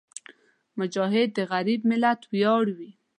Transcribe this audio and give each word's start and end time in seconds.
مجاهد 0.77 1.29
د 1.37 1.39
غریب 1.51 1.81
ملت 1.91 2.19
ویاړ 2.31 2.65
وي. 2.77 2.91